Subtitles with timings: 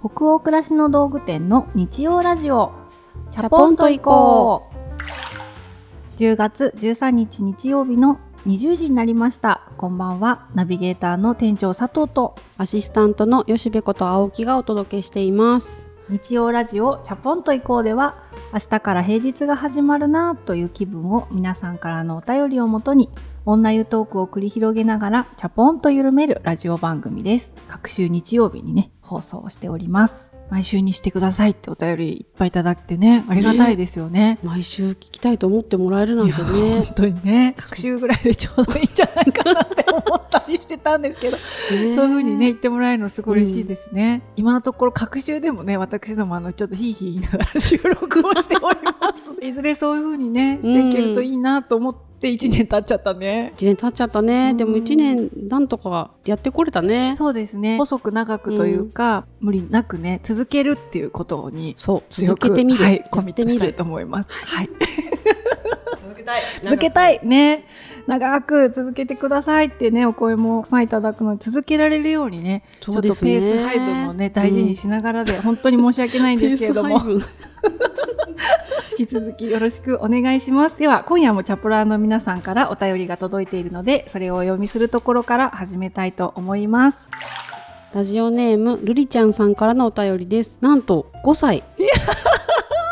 [0.00, 2.72] 北欧暮らしの道具店の日曜ラジオ。
[3.32, 6.16] チャポンと行こう。
[6.16, 9.62] 10月13日日曜日の20時になりました。
[9.76, 10.46] こんばんは。
[10.54, 15.88] ナビゲーターの店長佐藤とアシスタントの吉部こと青木がお届けしています。
[16.08, 18.22] 日曜ラジオチャポンと行こうでは
[18.52, 23.10] 明日から平日が始まるなという気分を皆さんからのお便りをもとに
[23.44, 27.52] 女湯トークを繰り広げながらチャポンと緩めるラジオ番組です。
[27.66, 30.28] 各週日曜日にね放送をしております。
[30.50, 34.38] 毎週にしてくださいってお便りいっぱいいただいてねありがたいですよね。
[34.42, 36.42] 毎週聞きたいと思ってもらえるなんてね。
[36.42, 37.54] 本当にね。
[37.58, 40.07] 各週ぐらいでちょうどいいんじゃないかなって思
[40.48, 49.48] ったりしてたんですけど、ね、そういうふうにね言ってもらえるのすごい嬉しいですね、うん、今のところ各週でもね私どもあのちょっとヒーヒー言いながら収録をしておりますので。
[49.48, 53.52] いずれそういうふうにねしていけるといいなと思って、うんで1年経っちゃったね。
[53.56, 57.14] 1年経っちゃったね、でも1年なんとかやってこれたね。
[57.16, 57.78] そうですね。
[57.78, 62.02] 細く長くというか、うん、無理なくね続けるっていうことにそう。
[62.10, 64.28] 続けてみる、はい、コミットしたいと思います。
[64.30, 64.70] はい。
[66.02, 66.42] 続けたい。
[66.60, 67.64] 続けたいね
[68.08, 77.00] 長く続けてくださいってねお声もさんいただくのに続けられるようにね、ね、ちょっとペース配分もね大事にしながらで、うん、本当に申し訳ないんですけれども。
[78.98, 80.78] 引き続きよろしくお願いします。
[80.78, 87.06] では今夜もチャプラーの皆さんからお便りが届いているのでそれをお読みするところから始めたいと思います。
[87.94, 90.56] ラジオネームルリちゃんさんからのお便りです。
[90.62, 91.62] なんと5歳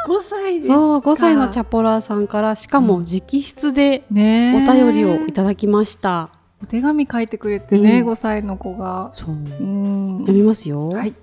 [0.07, 9.11] 5歳ですそう5歳のチャポラーさんからしかも直筆でお便りをいただきました、うん、お手紙書いてくれてね、うん、5歳の子が。
[9.13, 11.15] そう、うん、読みますよ、はい、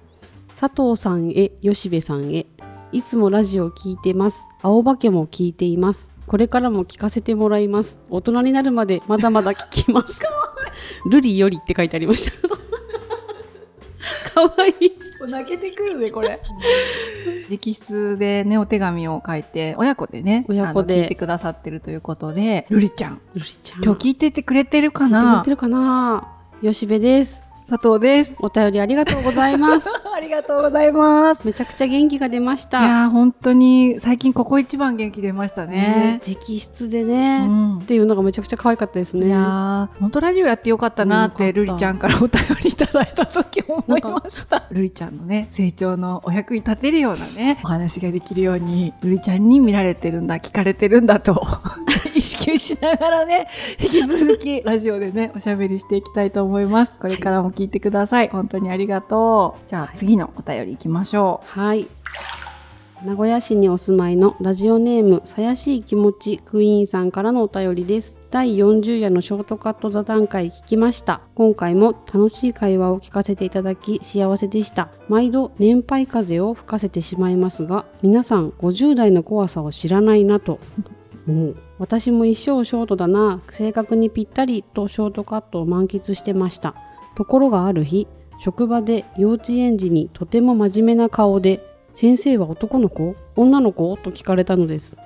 [0.59, 2.45] 佐藤さんへ吉部さんへ。
[2.91, 4.47] いつもラジオ聞いてます。
[4.61, 6.11] 青化けも聞いています。
[6.27, 7.99] これからも聞かせてもらいます。
[8.09, 10.19] 大人になるまでまだまだ聞きます。
[11.09, 12.47] ルリよりって書いてありました。
[12.47, 12.55] か
[14.41, 14.85] わい。
[14.85, 14.91] い
[15.29, 16.39] 泣けてくるねこれ。
[17.49, 21.03] 直筆でねお手紙を書いて親子でね親子で。
[21.03, 23.21] 聞いてくださってるということでルリちゃん。
[23.33, 23.83] ルリちゃん。
[23.83, 25.19] 今日聞いててくれてるかな？
[25.19, 26.27] 聞いてくれてるかな？
[26.61, 27.43] 吉部です。
[27.69, 28.35] 佐藤です。
[28.41, 29.89] お便りありがとうございます。
[30.23, 31.45] ありがとうございます。
[31.45, 32.85] めちゃくちゃ元気が出ました。
[32.85, 35.73] いや本当に最近ここ一番元気出ましたね。
[35.73, 39.27] ね直筆でね、うん、っていうのがめちゃくちゃ可愛かったですね。
[39.27, 44.65] いや本当ラジオやってよかったなって、ルリちゃんからお便りいただいた時思いました。
[44.71, 51.41] ルリちゃんのね成長のお役に立てるようなねお話ができるようにルリちゃんに見られてるんだ聞かれてるんだと
[52.15, 56.93] 意識しながらね引き続きラジオでねおしゃべりしていきたいと思います。
[56.97, 58.29] これからも聞いてください。
[58.29, 59.69] 本当にありがとう。
[59.69, 61.47] じゃあ次のお便り行きましょう。
[61.47, 61.87] はい。
[63.05, 68.17] 名古屋市にお住まいのラジオネームさやしい気持ちクイーンさんからのお便りです。
[68.31, 71.19] 第40夜のショートカット座談会聞きました。
[71.35, 74.89] 今回も楽しい会話を聞かせていただき幸せでした。
[75.09, 80.59] 毎度年配風を吹かせてしまいますが、皆さん50代の怖さを知らないなと。
[81.25, 86.73] もう私も一生ショートだな、正確にぴったりとショートカットを満喫してました。
[87.15, 88.07] ところがある日
[88.43, 91.65] 職場で幼稚園児にとても真面目な顔で
[91.95, 94.97] 「先生は男の子女の子?」と聞かれたのです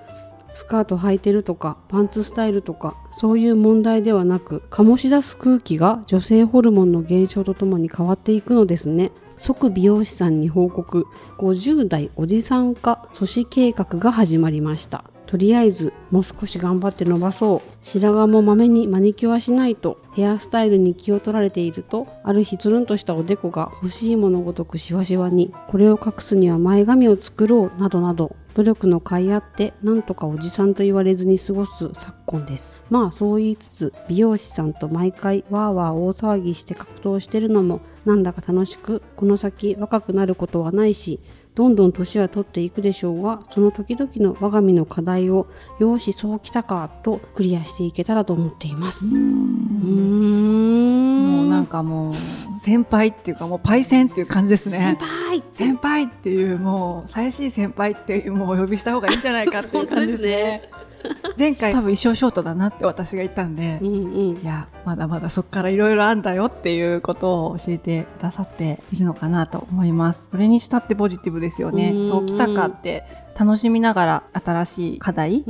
[0.56, 11.06] スカート履いてるとかパンツスタイルとかそういう問題ではなく醸し出す空気が女性ホルモンの減少とともに変わっていくのですね即美容師さんに報告
[11.38, 17.62] 50代おじさん化阻止計画が始まりましたとりあえずもう少し頑張って伸ばそう。
[17.82, 20.00] 白髪もまめにマニキュアしないと。
[20.14, 25.54] ヘアスタイルに気を取られているとある日つるんとしたおでこが欲しいものごとくしわしわに。
[25.68, 32.82] これを隠すには前髪を作ろうなどなど努力の甲斐あってなんとかおじさんと言われずに過ごす昨今です。
[32.90, 41.20] まあそう言いつつ美容師さんと毎回わーわー大騒ぎして格闘してるのもなんだか楽しくこの先若くなることはないし
[41.56, 45.48] どんどん年は取っていくでしょうがその時々の我が身の課題を
[45.80, 49.06] よしそうきたかとクリアしていけたらと思っています。
[49.06, 51.32] うん。
[51.32, 52.14] もうなんかもう
[52.62, 54.78] 先輩っていうかもうパイセンっていう感じですね。
[54.78, 60.70] 先輩先輩っていうもう最しい先輩っていうもうお呼びした方がいいんじゃないかっていう感じですね
[61.38, 70.28] 前回多分一生ショートだなって私が言ったんで、うんうん、いやまだまだそこからいろいろあんだよっていうことを教えてくださっているのかなと思います。
[70.32, 71.94] それにしたってポジティブですよね。
[72.08, 73.04] そうきたかって
[73.38, 75.44] 楽しみながら新しい課題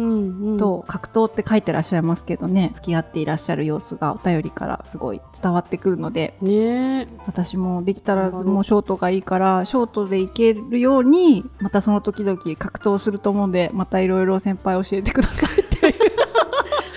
[0.58, 15.57] と格闘って書いてらっしゃいますけどね付き合っていらっしゃる様子がお便りからすごい伝わってくるので、ね、私もできたらもうショートがいいからショートでいけるようにまたその時々格闘すると思うんでまたいろいろ先輩教えてください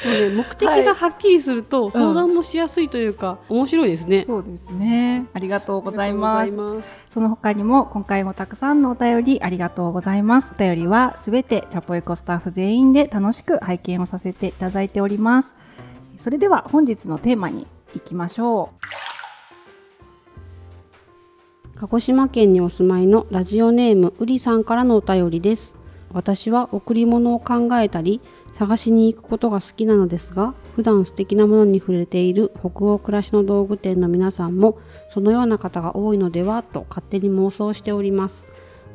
[0.02, 4.24] そうね目的がはっきりすると、相談もしやすいというか、うん、面白いですね。
[4.24, 5.26] そうですね。
[5.34, 6.52] ありがとうございます。
[7.12, 10.52] その他にも今回もたくさんのお便りありがとうございます。
[10.54, 15.54] お便りはすべてチャポエコスタッフ全員で楽しく拝見をさせていただいております。
[16.18, 19.10] それでは本日のテーマに行きましょう。
[21.76, 25.76] 鹿児島県にお住まいのラジオネームうりさんからのお便りです。
[26.12, 28.20] 私は贈り物を考えたり
[28.52, 34.78] 探しに行くことが好きなのですが普段素敵なものに触れている北欧暮らしの道具店の皆さんも
[35.10, 38.46] そのような方が多いのではと勝手に妄想しております。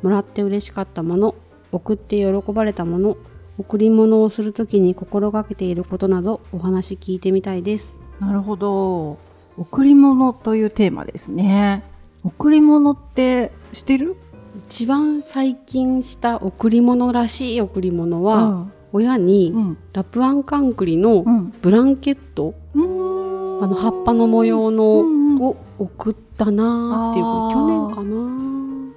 [0.02, 1.36] もらって嬉しかったもの
[1.72, 3.18] 送って喜ばれたもの
[3.57, 7.98] 贈り物をするときに心がけていることなどお話聞いてみたいです。
[8.19, 9.18] なるほど。
[9.58, 11.84] 贈り物というテーマですね。
[12.24, 14.16] 贈り物ってしてる？
[14.58, 19.54] 一番最近した贈り物らしい贈り物は、うん、親に
[19.92, 21.26] ラプアンカンクリの
[21.62, 25.04] ブランケット、うん、あの葉っぱの模様の、
[25.46, 28.16] を送ったなっていう去年かな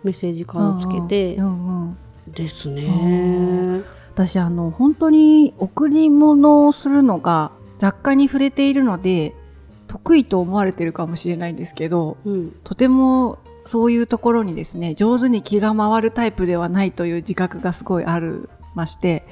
[0.05, 1.37] メッセージカードつけて、
[2.29, 3.83] ですね。
[4.15, 9.35] 私あの本当に贈り物をするのが雑貨に触れているので
[9.89, 19.25] 得意と思われてるかもしれないんですけど、うん、とてもそういうところにですね上手に気が回るタイプではないという自覚がすごいあるまして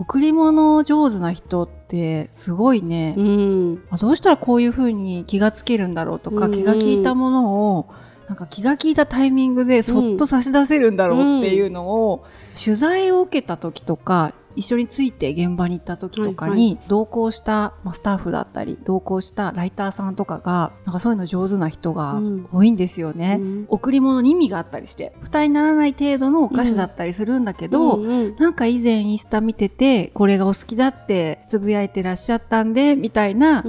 [0.00, 7.86] 贈り物上手な人ってすごいね、うん、どうしたらこういうふうに気がつけるんだろうとか、うんうん、気が利いたものを
[8.26, 12.24] なんか気が利いたタイミングでそっと差し出せるんだろうっていうのを、
[12.54, 22.20] 取材を受けた時とか一緒について現場に行った時とかに同行した、まあ、スタッフだったり同行したライターさんとかがなんかそういうの上手な人が
[22.52, 33.64] 多いんですよね、うん、贈り物に意味があったりして負担にならない程度のお菓子だったりするんだけど、うんうんうん、なんか以前インスタ見ててこれがお好きだってつぶやいてらっしゃったんでみたいな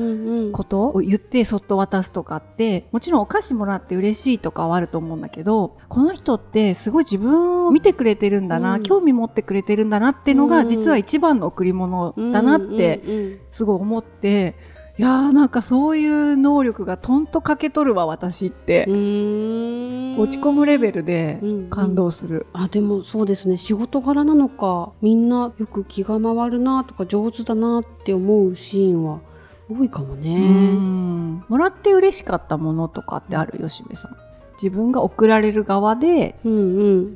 [0.54, 14.56] ことを言ってそっと渡すとかってもちろんお菓子もらって嬉しいとかはあると思うんだけどこの人ってすごい自分を見てくれてるんだな、うん、興味持ってくれてるんだなっていうのが実は一番の贈り物だなってすごい思って、
[14.98, 18.86] いやーなんかそういう能力がとんとかけ取るわ私って。
[20.12, 23.58] 落ち込むレベルで感動する、うんうん、あでもそうですね。
[23.58, 29.22] 仕事柄なのかみんなよく気が回るなとか上手だなって思うシーンは
[29.70, 30.38] 多いかもね。
[31.48, 34.18] もらって嬉しかったものとかってある吉部さん。
[34.62, 36.36] 自分が送られる側で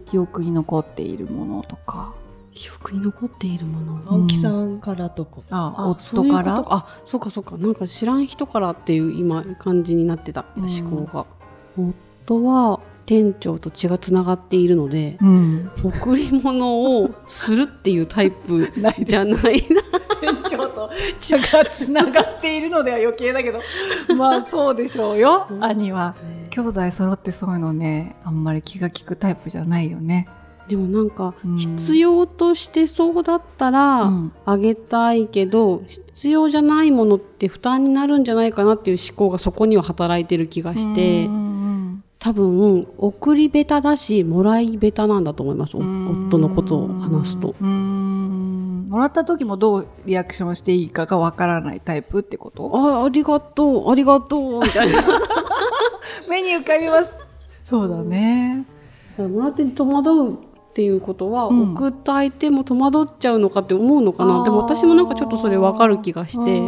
[0.05, 2.13] 記憶に残っているものとか、
[2.55, 4.01] 記憶に残っているもの。
[4.07, 6.63] 青木さんからとか、あ夫から？
[6.67, 7.57] あそうかそうか。
[7.57, 11.25] なんか知らん人からっていう今感じになってた、思考が。
[11.77, 18.71] 夫は店長と血がつながっているので、うん、贈り物をするっていうタイプ
[19.05, 19.37] じゃないな。
[20.21, 23.59] 店長と血がつながっているのでは余計だけど。
[24.17, 30.29] まあそうでしょうよ、兄は、ね、兄弟揃ってそういうのねあんまり気が利くタイプじゃないよね
[30.67, 34.11] でもなんか必要としてそうだったら
[34.45, 41.29] あげたいけど、必要じゃないものって負担になるんじゃないかなっていう思考がそこには働いてる気がして、
[42.17, 45.83] 多分送り下手だしもらい下手なんだと思います夫
[46.39, 47.53] のことを話すと。
[47.61, 52.71] もらった時もどうリアクションしていいかがわからないタイプってこと？
[52.73, 54.99] あありがとうありがとうみたいな。
[56.27, 57.13] 目に浮かびます。
[57.63, 58.65] そうだね。
[59.17, 60.37] もらって戸惑う
[60.75, 64.43] っていうことは、うん、送った相手も戸惑っちゃうのかって思うのかな。
[64.43, 66.61] でも私もなんかちょっとそれ分かる気がして。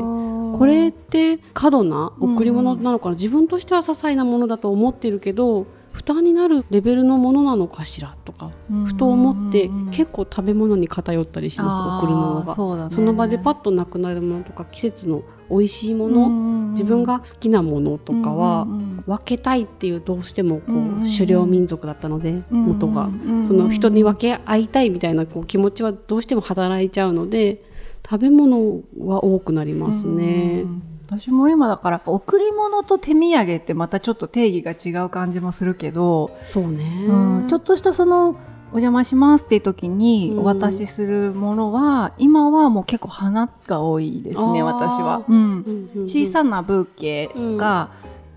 [0.57, 8.51] これって過度な贈り物なのかな、うん、自分としては些細なものだと思ってるけど負担になるレベルのものなのかしらとか、
[8.85, 12.53] ふと思って結構食べ物に偏ったりします送るものが。
[12.53, 16.29] そ,、ね、その場でパッとなくなるものとか季節の美味しいもの、
[16.73, 18.67] 自分が好きなものとかは
[19.07, 23.09] 分けたいっていうどうしてもこう狩猟民族だったので元が。
[23.41, 27.63] その人に分け合いたいみたいなこう気持ちはどうしても働いちゃうので
[28.07, 30.65] 食べ物は多くなりますね。
[31.07, 38.31] 私も今だから贈り物と手土産ってまたちょっと定義が違う感じもするけどそうね、うん、ちょっとしたその
[38.73, 47.89] お邪魔しますっていう時にお渡しするものは、うん、今はもう結構花が多いですね私は、うん、小さなブーケが、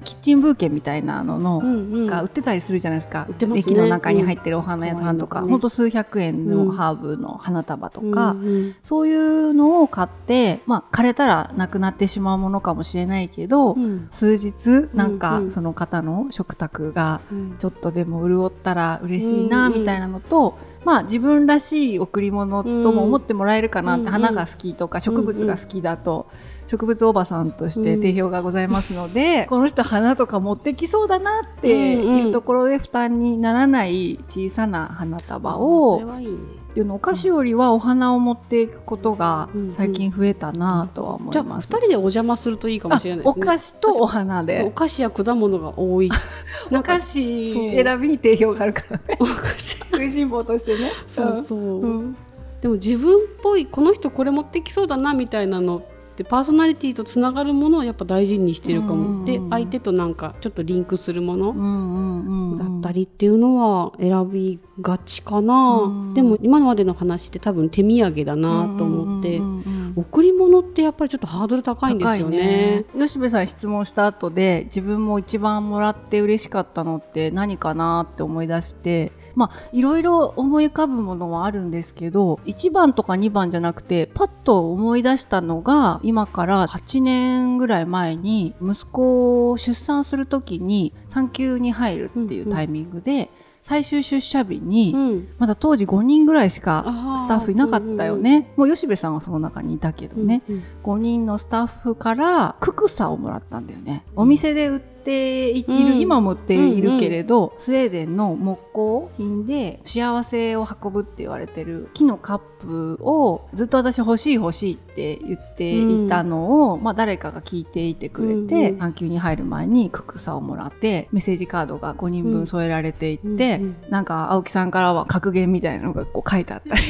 [0.04, 17.20] キッチンブーケみたいなのの、が売ってたりするじゃないですか、ね、駅の中に入ってるお花屋さんとか、うん、ほんと数百円のハーブの花束とか、うん、そういうのを買ってまあ枯れたらなくなってしまうものかもしれないけど、うん、数日なんかその方の食卓が
[17.58, 26.26] ちょっとでも潤ったら嬉しいなみたいなのと、まあ自分らしい贈り物とも思ってもらえるかなって、花が好きとか植物が好きだと、
[26.70, 41.32] 植物おばさんとして定評がございますので、 この人花とか持ってきそうだなっていうところで負担にならない小さな花束を、っていうのお菓子よりはお花を持っていくことが最近増えたなとは思います。
[41.32, 43.42] じゃあ二人でお邪魔するといいかもしれないですね。
[43.42, 44.62] お菓子とお花で。
[44.64, 46.08] お菓子や果物が多い。
[46.70, 49.18] お菓子選びに定評があるからね。
[49.18, 50.92] お菓子食いしん坊としてね。
[51.08, 51.58] そうそう。
[51.58, 52.16] うん、
[52.60, 55.82] でも自分っぽいこの人これ持ってきそうだなみたいなの
[56.20, 66.08] でパーソナリティとつながるものをやっぱ大事にしてるかも、うんうんうん、で相手となんかちょっとリンクするものだったりっていうのは選びがちかな、うん。
[66.08, 69.64] うん、でも今までの話って多分手土産だなと思って、うんうんうんうん、
[69.96, 72.38] 贈り物ってやっぱりちょっとハードル高いんですよね。
[72.38, 93.28] ね吉部さん質問した後で自分も一番もらって嬉しかったのって何かなって思い出してまあいろいろ思い浮かぶものはあるんですけど1番とか2番じゃなくてパッと思い出したのが今から8年ぐらい前に息子を出産する時に産休に入るっていうタイミングで、うんうん
[93.62, 96.84] 最終出社日に、うん、まだ当時5人ぐらいしか
[97.18, 126.82] スタッフいなかったよね、うんうん、もう吉部さんはその中にいたけどね、うんうん、5人のスタッフからククサをもらったんだよね、お店で売っている、うん、今も売っているけれど、うんうん、スウェーデンの木工品で幸せを運ぶって言われてる木のカップをずっと私欲しい欲しいって言っていたのを、うん、まあ、誰かが聞いていてくれて、半、う、休、ん、に入る前にククサをもらってメッセージカードが5人分添えられていて、うん、なんか青木さんからは格言みたいなのがこう書いてあったり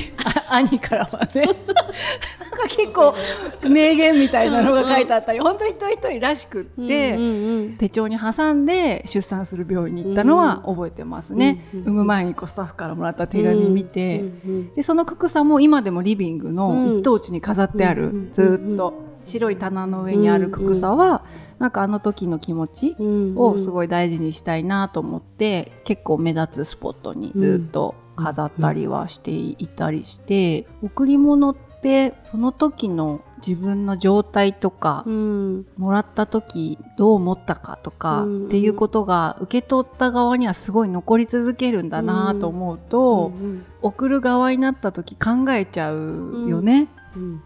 [0.55, 1.43] 兄からはね。
[1.45, 3.15] なんか結構
[3.69, 21.25] 名言みたいなのが書いてあったり本当一人一人らしくって、うんうんうん、手帳に挟んで出産する病院に行ったのは覚えてますね、うんうん、産む前にこうスタッフからもらった手紙見て、うんうん、でそのククサも今でもリビングの一等地に飾ってある、ずっと白い棚の上にあるククサは、
[21.59, 22.97] なんかあの時の気持ち
[23.37, 46.89] をすごい大事にしたいなと思って、結構目立つスポットにずっと飾ったりはしていたりして、贈り物ってその時の自分の状態とか、うん、もらった時どう思ったかとか、うん、っていうことが受け取った側にはすごい残り続けるんだなと思うと、うん、送る側になった時考えちゃうよね。
[47.17, 47.43] うん。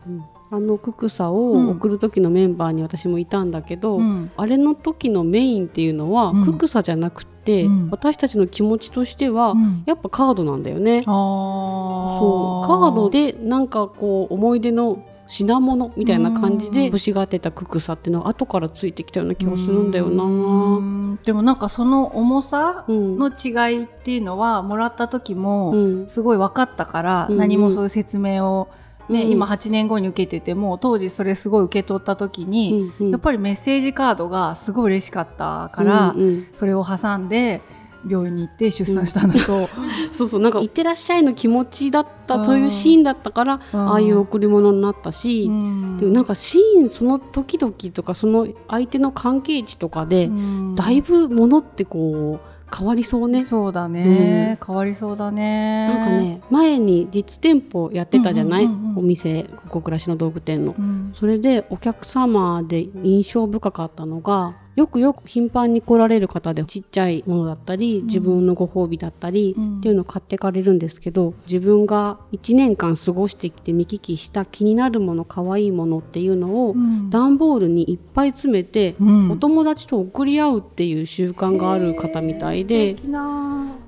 [0.50, 9.55] あのククサを送る時のメンバーに私もいたんだけど、うん、あれの時のメインっていうのは、うん、ククサじゃなくて、うん、私たちの気持ちとしては、
[9.87, 11.03] やっぱカードなんだよね。
[11.03, 12.67] そう。
[12.67, 21.19] カードでなんかこう思い出の品物みたいな感じで欲しがってたククサっていうのは後からついてきたような気がするんだよな。
[21.23, 28.69] でもなんかその重さの違いっていうのはもらった時もすごい分かったから、何もそういう説明を、
[29.08, 37.62] ね、うん、今8年後に受けてても当時それすごい受け取った時に、うんうん、やっぱりメッセージカードがすごい嬉しかったから、うんうん、それを挟んで
[38.08, 39.66] 病院に行って出産したんだと、うん、
[40.12, 50.30] そうそうなんか「いってらっしゃい」の気持ちだったそういうシーンだったからああいう贈り物になったし、うん、でもなんかシーンその時々とかその相手の関係値とかで、
[50.75, 52.53] だいぶものってこう。
[52.76, 53.45] 変わりそうね。
[53.45, 55.87] そうだね、うん、変わりそうだね。
[55.88, 76.75] なんかね前に実店舗やってたじゃない、うんうんうんうん、お店ここ暮らしの道具店の、うん、それでお客様で印象深かったのがよくよく頻繁に来られる方でちっちゃいものだったり、自分のご褒美だったり、っていうのを買ってかれるんですけど自分が1年間過ごしてきて見聞きした気になるもの可愛いものっていうのを、
[77.11, 78.97] 段ボールにいっぱい詰めて、
[79.31, 82.97] お友達と送り合うっていう習慣がある方みたいで。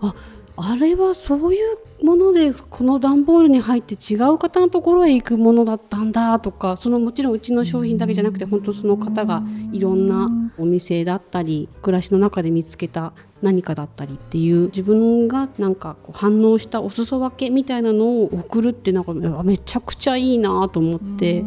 [0.00, 0.14] あ
[0.58, 21.44] あれはそういうものでこの段ボールに入って違う方のところへ行くものだったんだとかそのもちろんうちの商品だけじゃなくて本当その方がいろんなお店だったり暮らしの中で見つけた何かだったりっていう自分がなんかこう反応したお裾分けみたいなのを送るってなんかめちゃくちゃいいなと思って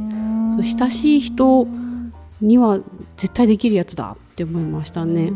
[0.61, 1.67] 親しい人
[2.41, 2.79] には
[3.17, 5.31] 絶対できるやつだって思いましたね。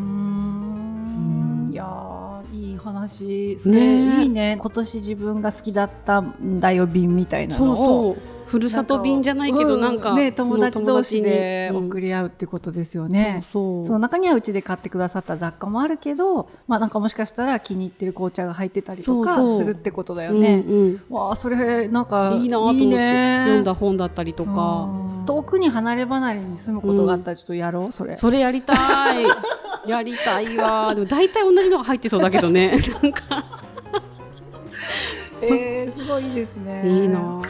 [2.83, 4.57] 話それいいね。
[4.59, 7.75] 今年自分が好きだったんだよ便みたいなのを。
[7.75, 13.85] そうそうふるさと便じゃないけどなんか、うん、ね友達同士で送り合うってことですよね、うん、そう。
[13.85, 25.13] その中にはうちで買ってくださった雑貨もあるけどまあなんかもしかしたら気に入ってる紅茶が入ってたりとかするってことだよね、うんうん、わあそれなんかいいなと思って読んだ本だったりとか。
[25.25, 28.17] 遠くに離れ離れに住むことがあったらちょっとやろうそれ。
[28.17, 28.73] それやりた
[29.19, 29.25] い。
[29.87, 30.93] やりたいわ。
[30.95, 32.77] でも大体同じのが入ってそうだけどね。
[33.01, 33.43] なんか。
[35.41, 36.83] えー、すごいですね。
[36.85, 37.41] いいな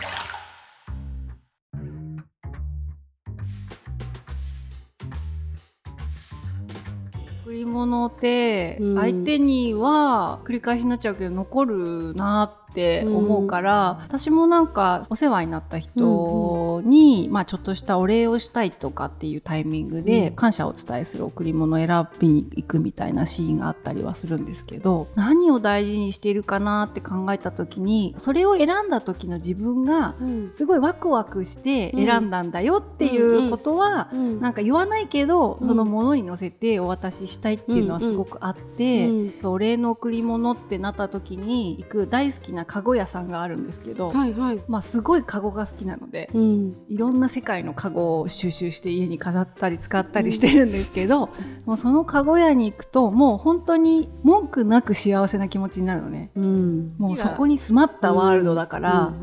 [7.74, 30.16] 物って相手には繰り返しになっちゃうけど残るなって思うから、うん、私もなんかお世話になった人に、まあ、ちょっとしたお礼をしたいとかっていうタイミングで感謝をお伝えする贈り物を選びに行くみたいなシーンがあったりはするんですけど何を大事にしているかなって考えた時にそれを選んだ時の自分が
[30.56, 39.10] すごいワクワクして選んだんだよっていうことは、なんか言わないけど、そのものに乗せてお渡ししたいっていうのはすごくあって、
[39.44, 51.32] お礼の贈り物ってなった時に行く大好きななカゴ屋さんがあるんですけど、はいはい、まあ、すごいカゴが好きなので、うん、いろんな世界のカゴを収集して家に飾ったり使ったりしてるんですけど、うん、
[51.66, 59.14] もうそのカゴ屋に行くともう本当に文句なく幸せな気持ちになるのね、うん、もうそこに詰まったワールドだから、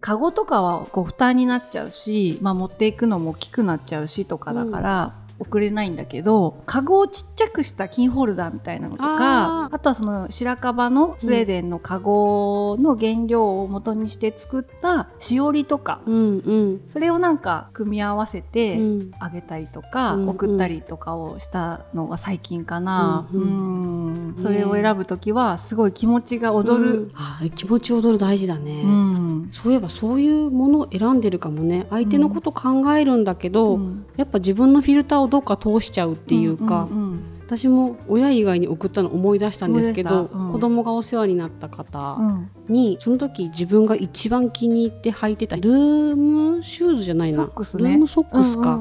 [0.00, 18.78] カゴとかはこう負担になっちゃうし、まあ、持っていくのも大きくなっちゃうしとかだから、送れないんだけどカゴをちっちゃくしたキーホルダーみたいなのとかあとはその白樺のスウェーデンのカゴの原料を元にして作ったしおりとか、うんうん、それをなんか組み合わせて
[19.18, 28.82] あげたりとか、うん、送ったりとかをしたのが最近かな、うん、うん、それを選ぶ時はすごい気持ちが踊る、うん、気持ち踊る大事だね、
[29.48, 31.86] そういえばそういうものを選んでるかもね。
[31.90, 33.80] 相手のこと考えるんだけど、
[34.16, 37.11] やっぱ自分のフィルターをどっか通しちゃうっていうか、うんうんうん、
[37.52, 42.18] 私も親以外に送ったの思い出したんですけど、うん、子供がお世話になった方
[42.66, 48.78] に、うん、その時自分が一番気に入って履いてたルームシューズじゃないな、ね、ルームソックスか、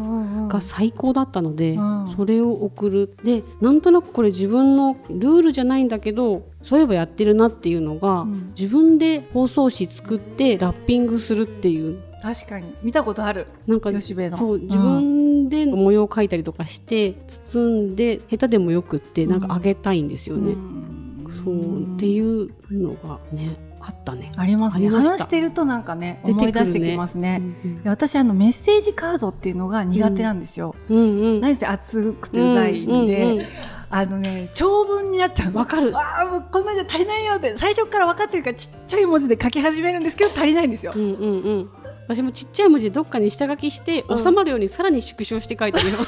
[0.48, 3.13] が最高だったので、うん、それを送る。
[3.25, 8.25] でなんとなくこれ自分のルールじゃないんだけどそういえばやってるなっていうのが、
[8.58, 12.01] 自分で包装紙作ってラッピングするっていう。
[12.22, 12.74] 確かに。
[12.84, 13.48] 見たことある。
[13.68, 14.38] なんか吉部の。
[14.38, 15.21] そう自分
[15.51, 24.31] で模様を描いたりとかして包んで下手でもよくってなんかあげたいんですよね、うん、そうっていうのがねあったね。
[24.38, 24.89] ありますね。
[24.89, 27.42] 話してるとなんかね、思い出してきますね。
[27.66, 30.75] うんうん、私あのメッセージカードっていうのが苦手なんですよ。
[30.87, 33.24] うんうんうん、何せ熱くてうざいんで。
[33.24, 33.46] うんうんうん
[33.94, 40.94] あのね長文になっちゃうわかるあもうこんなんじゃ足りないよって最初から分かってるからちっちゃい文字で書き始めるんですけど足りないんですよ。
[40.96, 41.70] うんうんうん
[42.07, 45.98] 私もちっちゃい文字でどっかに下書きして、収まるようにさらに縮小して書いてあるよ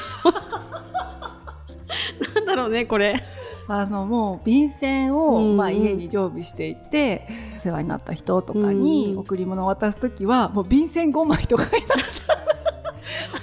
[2.34, 3.22] なんだろうねこれ。
[3.66, 7.26] あのもう便箋を、まあ、家に常備していて、
[7.56, 12.33] お世話になった人とかに贈り物を渡す時はもう便箋5枚とかになっちゃう。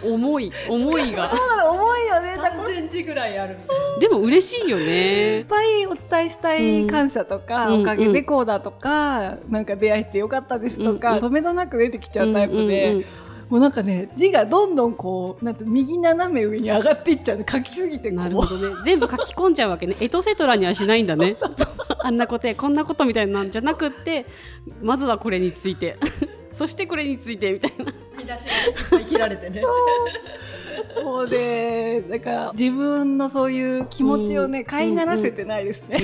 [0.03, 1.29] 重い重いが。
[1.29, 2.35] そうなの重いよね。
[2.37, 3.57] 3センチぐらいある。
[3.99, 5.37] でも嬉しいよね。
[5.37, 12.91] いっぱいお伝えしたい感謝とか、うん、おかげでこうだとか、うん、なんか出会えてよかったですとか、うん、止めどなく出てきちゃうタイプで。
[12.91, 13.05] うんうんうん。
[13.51, 18.73] もうなんかね字がどんどんこうなんて右斜め上に上がっていっちゃう書きすぎてなるほどね。
[18.85, 19.95] 全部書き込んじゃうわけね。
[19.99, 21.35] エトセトラにはしないんだね。
[21.99, 24.25] あんなことやこんなことみたいなんじゃなくって
[24.81, 25.97] まずはこれについて
[26.51, 27.93] そしてこれについてみたいな。
[28.17, 29.63] 見出しがいっぱい切られてね。
[31.03, 35.97] もうねだから自分のそういう気持ちをね飼いならせてないですね。
[35.97, 36.01] う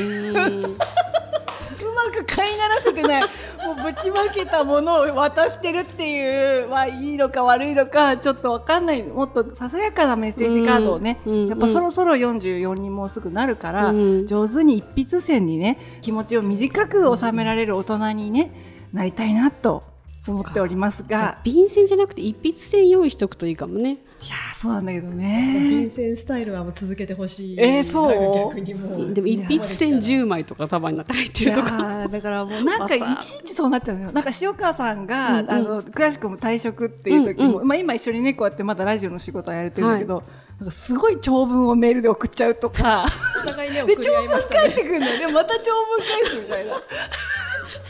[1.94, 3.22] まく飼いならせてない。
[3.22, 9.04] もうぶちまけたものを渡してるっていうまあいいのか悪いのかちょっと分かんない。
[9.04, 13.94] もっとささやかなメッセージカードをね、やっぱそろそろ44にもうすぐなるから、
[14.26, 18.52] 上手に一筆線にね気持ちを短く収められる大人にね
[18.94, 19.84] なりたいなと
[20.28, 21.40] 思っておりますが。
[21.44, 23.98] 便箋じゃなくて一筆線用意しておくといいかもね。
[24.20, 25.68] いやそうなんだけどね。
[25.70, 27.60] 便箋スタイルはもう続けてほしい。
[27.60, 29.14] えー、そう。
[29.14, 34.12] でも一筆線10枚とか束になって入ってるとかだからもうなんかいちいちそうなっちゃうのよ。
[34.14, 40.26] なんか塩川さんが、うんうん、あの詳しくも退職っていう時も、うんうん、まあ今一緒にねこうやってまだラジオの仕事はやれてるんだけど、はい。
[40.62, 43.06] なんかすごい長文をメールで送っちゃうとか、
[43.44, 45.28] お互いね、で長文返ってくるのよ。
[45.28, 46.74] でまた長文返すみたいな。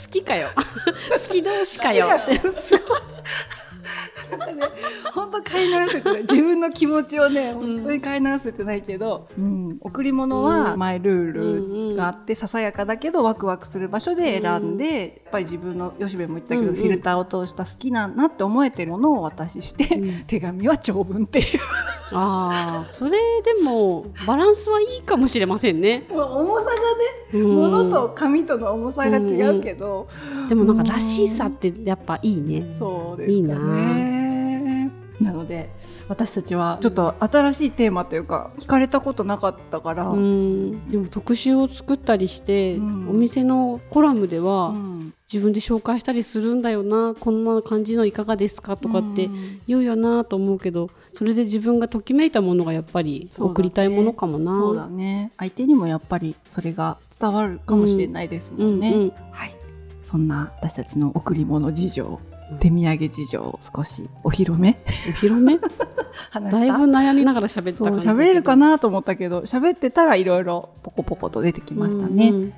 [0.08, 0.50] 好きかよ。
[0.56, 0.64] 好
[1.28, 2.10] き同士かよ。
[5.14, 6.22] 本当飼いならせてない。
[6.22, 19.86] 自分の気持ちをね、本当に飼いならせてないけど、うん、贈り物はマイルールがあって、ささやかだけどワクワクする場所で選んで、やっぱり自分の吉部も言ったけど、フィルターを通した好きななって思えてるものをお渡しして、
[20.28, 21.46] 手紙は長文っていう。
[22.14, 26.06] ああ、それでもバランスはいいかもしれませんね。
[26.10, 26.72] 重さが
[27.40, 30.08] ね、物と紙との重さが違うけど、
[30.48, 32.74] でもなんからしさってやっぱいいね。
[32.80, 33.34] そうですね。
[33.36, 33.56] いいな。
[35.22, 35.70] なので
[36.08, 40.04] 私たちはちょっと新しいテーマというか聞かれたことなかったから。
[40.06, 45.14] でも特集を作ったりして、うん、お店のコラムでは、うん。
[45.32, 49.30] 自分で紹介したりするんだよなこんな感じのいかがですかとかって
[49.68, 54.56] 言うよなと思うけどそれで自分がときめいたものがやっぱり送りたいものかもな。
[54.56, 59.56] そうだね、ね、相手にもやっぱりそれが伝わるかもしれないですもんね、はい。
[60.06, 62.22] そんな私たちの贈り物事情
[62.60, 64.78] 手土産事情を少しお披露目？
[64.88, 65.58] お披露目？
[66.52, 72.30] だいぶ悩みながら喋った感じ喋れるかなと思ったけど喋ってたらいろいろポコポコと出てきましたね。
[72.30, 72.36] うん。
[72.36, 72.54] うん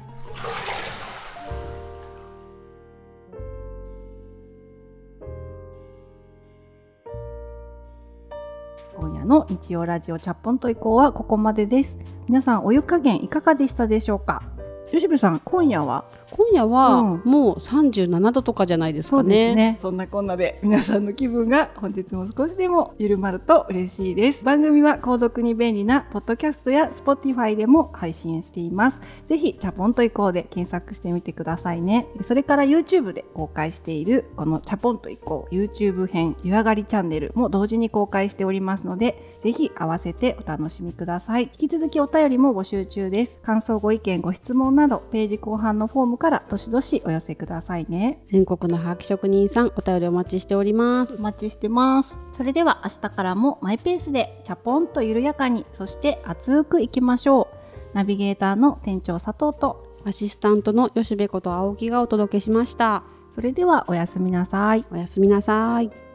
[8.97, 11.97] 今夜の日曜ラジオチャッポンと以降はここまでです。
[12.27, 14.43] 皆さんお湯加減いかがでしたでしょうか？
[14.91, 16.05] 吉部さん今夜は？
[16.31, 19.49] 今夜はもう37度とかじゃないですかね。
[19.51, 24.43] そねそんなこんなで皆さんの気分が本日も少しでも緩まると嬉しいです。
[24.43, 29.01] 番組は購読に便利なポッドキャストや Spotify でも配信しています。
[29.27, 32.07] ぜひチャポンと行こうで検索してみてくださいね。
[32.23, 41.43] それから YouTube で公開しているこのチャポンと行こう YouTube 編湯上がりチャンネルも同時に公開しておりますので、ぜひ合わせてお楽しみください。
[41.43, 43.37] 引き続きお便りも募集中です。
[43.41, 48.21] 感想ご意見ご質問などページ後半のフォームからどしどしお寄せくださいね。
[48.25, 51.17] 全国のハガキ職人さんお便りお待ちしております。
[51.19, 52.19] お待ちしてます。
[52.31, 57.95] それでは明日からもマイペースでチャポンと緩やかにそして熱くいきましょう。
[57.95, 63.03] ナビゲーターの店長佐藤とアシスタントの吉部こと青木がお届けしました。
[63.31, 64.85] それではおやすみなさい。
[64.91, 66.08] おやすみなさい